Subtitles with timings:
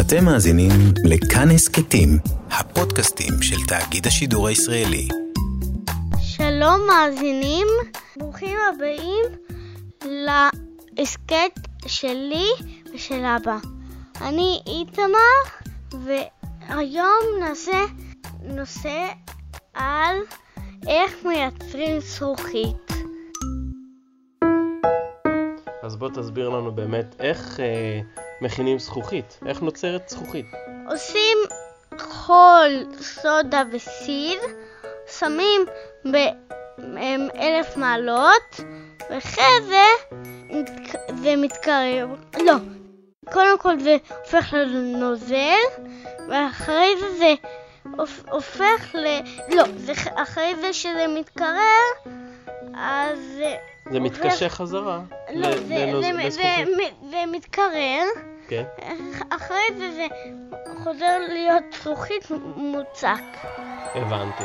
[0.00, 0.70] אתם מאזינים
[1.04, 2.08] לכאן הסכתים,
[2.50, 5.08] הפודקאסטים של תאגיד השידור הישראלי.
[6.20, 7.66] שלום מאזינים,
[8.18, 9.24] ברוכים הבאים
[10.04, 12.46] להסכת שלי
[12.94, 13.58] ושל אבא.
[14.20, 15.36] אני איתמר,
[16.04, 17.84] והיום נעשה
[18.42, 19.08] נושא
[19.74, 20.16] על
[20.86, 22.92] איך מייצרים זכוכית.
[25.82, 28.00] אז בוא תסביר לנו באמת איך אה,
[28.40, 30.46] מכינים זכוכית, איך נוצרת זכוכית.
[30.90, 31.38] עושים
[31.98, 34.38] חול, סודה וסיד,
[35.18, 35.66] שמים
[36.84, 38.60] באלף מעלות,
[39.10, 39.84] ואחרי זה
[41.22, 42.10] זה מתקרב,
[42.44, 42.54] לא,
[43.32, 45.64] קודם כל זה הופך לנוזל,
[46.28, 47.34] ואחרי זה זה
[48.30, 49.06] הופך ל...
[49.54, 52.15] לא, זה, אחרי זה שזה מתקרר.
[53.90, 55.00] זה מתקשר חזרה
[55.34, 55.56] לא,
[57.10, 58.04] זה, מתקרר.
[58.48, 58.64] כן.
[59.30, 60.06] אחרי זה זה
[60.84, 63.22] חוזר להיות זכוכית מוצק.
[63.94, 64.44] הבנתי.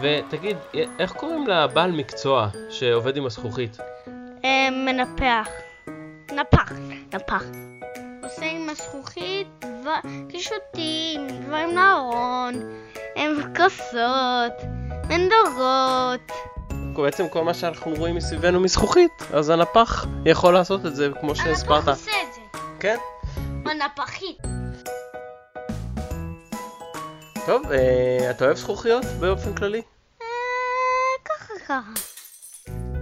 [0.00, 0.56] ותגיד,
[0.98, 3.76] איך קוראים לבעל מקצוע שעובד עם הזכוכית?
[4.44, 5.48] אה, מנפח.
[6.32, 6.72] נפח,
[7.14, 7.44] נפח.
[8.22, 9.64] עושה עם הזכוכית
[10.28, 12.54] קישוטים, דברים לארון,
[13.56, 14.52] כוסות,
[15.08, 16.53] מנדורות.
[17.02, 21.88] בעצם כל מה שאנחנו רואים מסביבנו מזכוכית, אז הנפח יכול לעשות את זה כמו שהסברת.
[21.88, 22.58] הנפח עושה את זה.
[22.80, 22.96] כן?
[23.66, 24.38] הנפחית.
[27.46, 29.82] טוב, אה, אתה אוהב זכוכיות באופן כללי?
[30.22, 30.26] אה,
[31.24, 31.80] ככה ככה.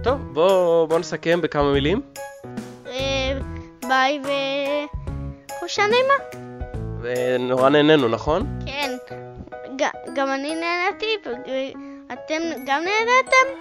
[0.03, 2.01] טוב, בוא, בוא נסכם בכמה מילים.
[2.87, 3.39] אה,
[3.87, 4.21] ביי
[5.49, 6.43] וחופשה נעימה.
[7.01, 8.59] ונורא נהנינו, נכון?
[8.65, 8.91] כן.
[10.15, 11.05] גם אני נהניתי,
[12.13, 13.59] ואתם גם נהניתם?